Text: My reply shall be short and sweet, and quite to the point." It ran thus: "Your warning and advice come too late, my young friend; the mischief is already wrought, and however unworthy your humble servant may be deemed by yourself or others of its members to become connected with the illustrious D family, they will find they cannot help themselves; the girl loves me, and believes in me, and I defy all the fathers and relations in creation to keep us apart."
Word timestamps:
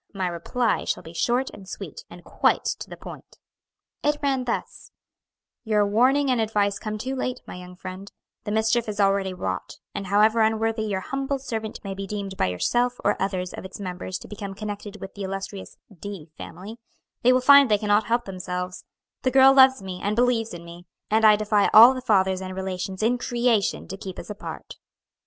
My 0.15 0.25
reply 0.27 0.83
shall 0.85 1.03
be 1.03 1.13
short 1.13 1.51
and 1.51 1.69
sweet, 1.69 2.05
and 2.09 2.23
quite 2.23 2.65
to 2.79 2.89
the 2.89 2.97
point." 2.97 3.37
It 4.03 4.17
ran 4.23 4.45
thus: 4.45 4.89
"Your 5.63 5.85
warning 5.85 6.31
and 6.31 6.41
advice 6.41 6.79
come 6.79 6.97
too 6.97 7.15
late, 7.15 7.39
my 7.45 7.57
young 7.57 7.75
friend; 7.75 8.11
the 8.43 8.51
mischief 8.51 8.89
is 8.89 8.99
already 8.99 9.31
wrought, 9.31 9.75
and 9.93 10.07
however 10.07 10.41
unworthy 10.41 10.85
your 10.85 11.01
humble 11.01 11.37
servant 11.37 11.79
may 11.83 11.93
be 11.93 12.07
deemed 12.07 12.35
by 12.35 12.47
yourself 12.47 12.95
or 13.05 13.15
others 13.21 13.53
of 13.53 13.63
its 13.63 13.79
members 13.79 14.17
to 14.17 14.27
become 14.27 14.55
connected 14.55 14.99
with 14.99 15.13
the 15.13 15.21
illustrious 15.21 15.77
D 15.99 16.31
family, 16.35 16.79
they 17.21 17.31
will 17.31 17.39
find 17.39 17.69
they 17.69 17.77
cannot 17.77 18.05
help 18.05 18.25
themselves; 18.25 18.83
the 19.21 19.29
girl 19.29 19.53
loves 19.53 19.83
me, 19.83 19.99
and 20.01 20.15
believes 20.15 20.51
in 20.51 20.65
me, 20.65 20.87
and 21.11 21.23
I 21.23 21.35
defy 21.35 21.69
all 21.75 21.93
the 21.93 22.01
fathers 22.01 22.41
and 22.41 22.55
relations 22.55 23.03
in 23.03 23.19
creation 23.19 23.87
to 23.89 23.97
keep 23.97 24.17
us 24.17 24.31
apart." 24.31 24.77